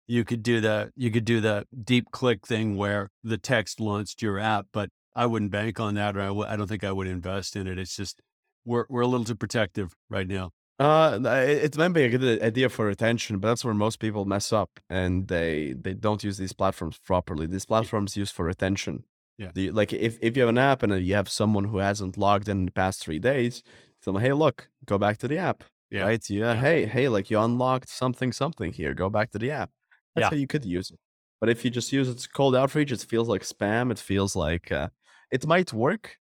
[0.08, 4.21] you could do the you could do the deep click thing where the text launched
[4.21, 4.67] your app.
[4.71, 7.56] But I wouldn't bank on that, or I w- I don't think I would invest
[7.56, 7.78] in it.
[7.78, 8.21] It's just
[8.65, 10.52] we're we're a little too protective right now.
[10.77, 14.51] Uh, it, might be a good idea for retention, but that's where most people mess
[14.51, 17.47] up, and they they don't use these platforms properly.
[17.47, 19.05] These platforms used for retention.
[19.38, 19.51] Yeah.
[19.53, 22.49] The, like if if you have an app and you have someone who hasn't logged
[22.49, 23.63] in, in the past three days,
[24.03, 25.63] tell them, hey, look, go back to the app.
[25.89, 26.03] Yeah.
[26.03, 26.29] Right?
[26.29, 26.53] Yeah.
[26.53, 26.61] Yeah.
[26.61, 28.93] Hey, hey, like you unlocked something, something here.
[28.93, 29.71] Go back to the app.
[30.13, 30.29] That's Yeah.
[30.31, 30.99] how you could use it.
[31.39, 33.91] But if you just use it as cold outreach, it feels like spam.
[33.91, 34.89] It feels like uh,
[35.31, 36.17] it might work,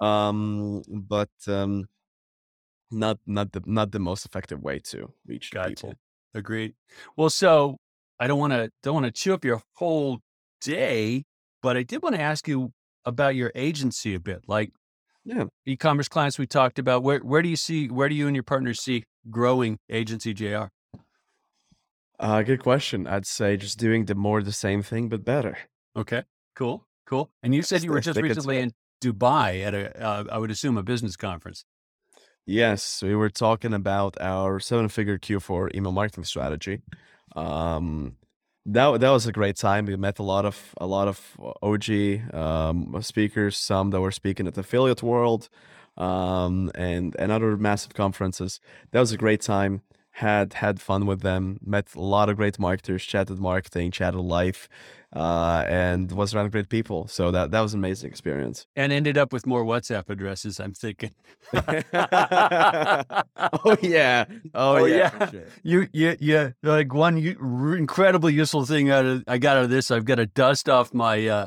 [0.00, 1.86] um, but um,
[2.96, 5.68] not not the not the most effective way to reach Gotcha.
[5.70, 5.94] people.
[6.34, 6.74] Agreed.
[7.16, 7.76] Well, so
[8.18, 10.18] I don't want to don't want to chew up your whole
[10.60, 11.24] day,
[11.62, 12.72] but I did want to ask you
[13.04, 14.40] about your agency a bit.
[14.48, 14.72] Like
[15.24, 15.44] Yeah.
[15.66, 18.42] e-commerce clients we talked about, where where do you see where do you and your
[18.42, 20.68] partners see growing AgencyJR?
[22.18, 23.06] Uh, good question.
[23.06, 25.58] I'd say just doing the more the same thing but better.
[25.94, 26.22] Okay,
[26.54, 27.30] cool, cool.
[27.42, 30.76] And you said you were just recently in Dubai at a uh, I would assume
[30.78, 31.64] a business conference.
[32.46, 36.80] Yes, we were talking about our seven-figure Q4 email marketing strategy.
[37.34, 38.16] Um,
[38.66, 39.86] that that was a great time.
[39.86, 44.46] We met a lot of a lot of OG um, speakers, some that were speaking
[44.46, 45.48] at the Affiliate World,
[45.96, 48.60] um, and and other massive conferences.
[48.92, 49.82] That was a great time.
[50.20, 51.58] Had had fun with them.
[51.62, 53.04] Met a lot of great marketers.
[53.04, 54.66] Chatted marketing, chatted life,
[55.14, 57.06] uh, and was around great people.
[57.06, 58.66] So that that was an amazing experience.
[58.74, 60.58] And ended up with more WhatsApp addresses.
[60.58, 61.10] I'm thinking.
[61.52, 61.82] oh
[63.82, 64.24] yeah.
[64.54, 65.30] Oh, Oh, yeah.
[65.30, 65.44] sure.
[65.62, 69.90] You, you, you, like one incredibly useful thing out of I got out of this.
[69.90, 71.46] I've got to dust off my uh,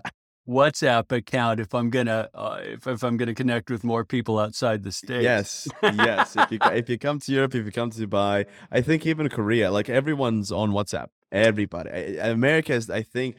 [0.50, 4.84] WhatsApp account if I'm gonna uh, if, if I'm gonna connect with more people outside
[4.84, 5.24] the states.
[5.24, 6.36] Yes, yes.
[6.36, 9.30] If you if you come to Europe, if you come to Dubai, I think even
[9.30, 11.08] Korea, like everyone's on WhatsApp.
[11.32, 12.18] Everybody.
[12.18, 13.36] America is, I think,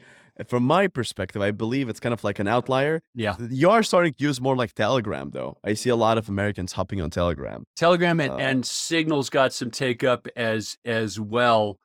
[0.47, 3.01] from my perspective, I believe it's kind of like an outlier.
[3.13, 3.35] yeah.
[3.49, 5.57] You are starting to use more like Telegram, though.
[5.63, 7.65] I see a lot of Americans hopping on Telegram.
[7.75, 11.77] Telegram and, Uh, and Signal's got some take up as as well,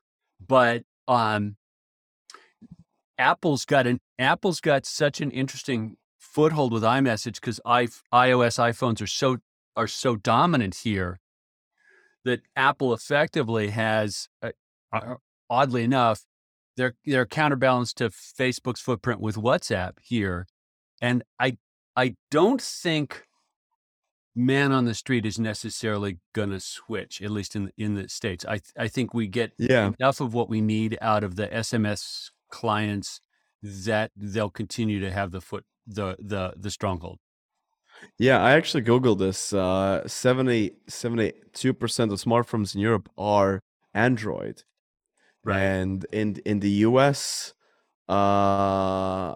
[0.47, 1.57] but um,
[3.19, 9.01] Apple's got an Apple's got such an interesting foothold with iMessage because i iOS iPhones
[9.01, 9.39] are so
[9.77, 11.19] are so dominant here
[12.25, 14.51] that Apple effectively has, uh,
[14.93, 15.15] uh,
[15.49, 16.25] oddly enough,
[16.77, 20.47] their their counterbalance to Facebook's footprint with WhatsApp here,
[21.01, 21.57] and I
[21.95, 23.23] I don't think
[24.35, 28.45] man on the street is necessarily going to switch, at least in in the states.
[28.47, 29.93] I I think we get Yeah.
[29.99, 32.31] enough of what we need out of the SMS
[32.63, 33.21] clients
[33.63, 37.19] that they'll continue to have the foot the the the stronghold.
[38.19, 39.53] Yeah, I actually Googled this.
[39.53, 41.33] Uh, 70, 72%
[42.13, 43.63] of smartphones in Europe are
[43.95, 44.65] Android.
[45.45, 45.61] Right.
[45.61, 47.55] And in in the US,
[48.09, 49.35] uh,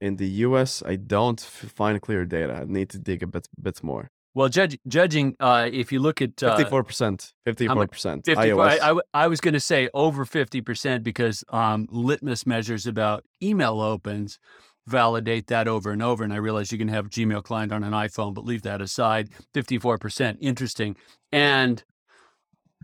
[0.00, 1.40] in the US, I don't
[1.78, 2.54] find clear data.
[2.62, 4.10] I need to dig a bit bit more.
[4.38, 8.60] Well, judge, judging, uh, if you look at uh, Fifty-four percent, fifty-four percent 50, iOS.
[8.60, 13.24] I, I w- I was going to say over 50% because um, litmus measures about
[13.42, 14.38] email opens
[14.86, 16.22] validate that over and over.
[16.22, 19.30] And I realize you can have Gmail client on an iPhone, but leave that aside.
[19.56, 20.36] 54%.
[20.40, 20.94] Interesting.
[21.32, 21.82] And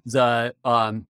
[0.05, 1.07] the, um,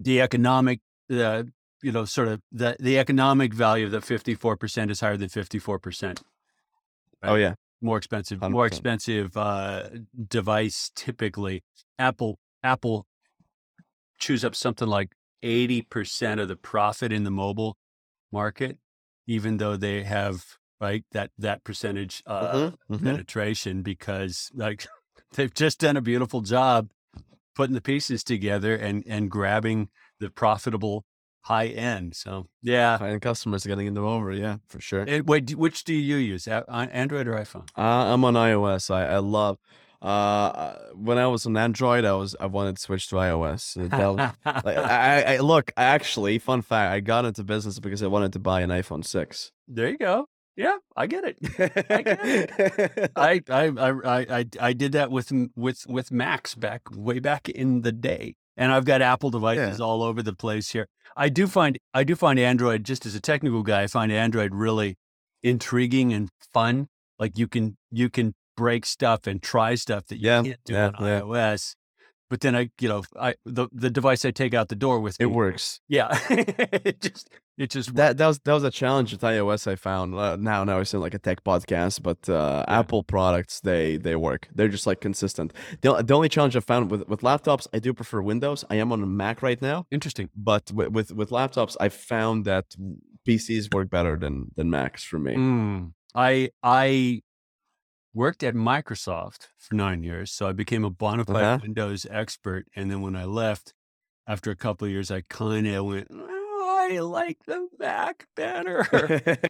[0.00, 0.80] the economic,
[1.10, 1.52] the,
[1.82, 6.22] you know, sort of the, the economic value of the 54% is higher than 54%.
[7.24, 7.54] oh yeah,
[7.84, 8.72] More expensive, more 100%.
[8.72, 9.90] expensive uh,
[10.28, 11.62] device typically.
[11.98, 13.06] Apple, Apple
[14.18, 15.10] chews up something like
[15.42, 17.76] 80% of the profit in the mobile
[18.32, 18.78] market,
[19.26, 23.04] even though they have right that that percentage uh, Mhm, mhm.
[23.04, 24.86] penetration because like
[25.34, 26.88] they've just done a beautiful job
[27.54, 29.88] putting the pieces together and and grabbing
[30.20, 31.04] the profitable
[31.44, 32.14] high end.
[32.16, 33.02] So yeah.
[33.02, 34.32] and customers are getting them over.
[34.32, 35.04] Yeah, for sure.
[35.06, 36.48] Eh, wait, which do you use?
[36.48, 37.68] Uh, Android or iPhone?
[37.76, 38.90] Uh, I'm on iOS.
[38.92, 39.58] I, I love.
[40.02, 43.76] Uh, when I was on Android, I was I wanted to switch to iOS.
[43.76, 46.92] Uh, was- like, I, I, look actually fun fact.
[46.92, 49.50] I got into business because I wanted to buy an iPhone six.
[49.66, 50.26] there you go.
[50.56, 51.38] Yeah, I get it.
[51.90, 53.12] I get it.
[53.16, 57.80] I, I, I, I, I did that with with with Macs back way back in
[57.80, 59.84] the day, and I've got Apple devices yeah.
[59.84, 60.86] all over the place here.
[61.16, 63.82] I do find I do find Android just as a technical guy.
[63.82, 64.96] I find Android really
[65.42, 66.88] intriguing and fun.
[67.18, 70.72] Like you can you can break stuff and try stuff that you yeah, can't do
[70.74, 71.74] yeah, on iOS.
[72.30, 75.16] But then I, you know, I the the device I take out the door with
[75.20, 75.80] it me, works.
[75.88, 79.66] Yeah, it just it just that that was that was a challenge with iOS.
[79.70, 82.78] I found uh, now now it's in like a tech podcast, but uh, yeah.
[82.78, 84.48] Apple products they they work.
[84.54, 85.52] They're just like consistent.
[85.82, 88.64] The, the only challenge I found with with laptops, I do prefer Windows.
[88.70, 89.86] I am on a Mac right now.
[89.90, 92.74] Interesting, but with with, with laptops, I found that
[93.28, 95.34] PCs work better than than Macs for me.
[95.34, 95.92] Mm.
[96.14, 97.22] I I
[98.14, 101.58] worked at Microsoft for nine years, so I became a bona fide uh-huh.
[101.62, 102.66] Windows expert.
[102.74, 103.74] And then when I left,
[104.26, 108.86] after a couple of years, I kind of went, oh, I like the Mac better.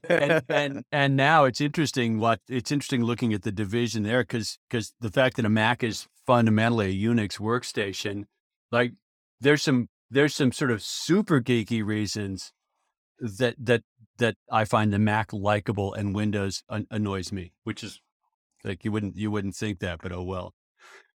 [0.09, 4.59] and, and and now it's interesting what it's interesting looking at the division there because
[4.69, 8.25] because the fact that a Mac is fundamentally a Unix workstation,
[8.73, 8.93] like
[9.41, 12.53] there's some there's some sort of super geeky reasons
[13.19, 13.83] that that
[14.19, 18.01] that I find the Mac likable and Windows an- annoys me, which is
[18.65, 20.55] like you wouldn't you wouldn't think that, but oh well.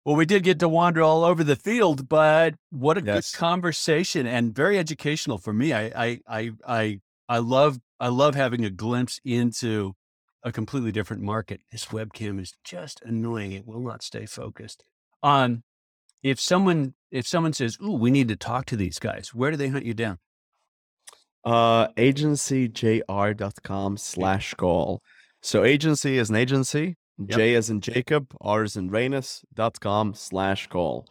[0.06, 3.32] Well, we did get to wander all over the field, but what a yes.
[3.32, 5.74] good conversation and very educational for me.
[5.74, 9.96] I I I I I love I love having a glimpse into
[10.44, 11.62] a completely different market.
[11.72, 13.52] This webcam is just annoying.
[13.52, 14.84] It will not stay focused.
[15.24, 15.64] Um,
[16.24, 19.58] if someone if someone says, "Ooh, we need to talk to these guys," where do
[19.58, 20.20] they hunt you down?
[21.44, 25.02] Uh, agencyjr.com slash call.
[25.42, 27.30] So agency is an agency, Yep.
[27.30, 31.08] J as in Jacob, R as in Reinis dot com slash call.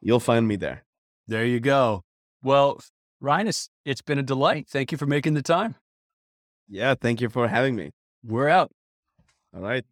[0.00, 0.84] You'll find me there.
[1.28, 2.02] There you go.
[2.42, 2.80] Well,
[3.22, 4.66] Reinis, it's been a delight.
[4.68, 5.76] Thank you for making the time.
[6.68, 7.90] Yeah, thank you for having me.
[8.24, 8.70] We're out.
[9.54, 9.84] All right.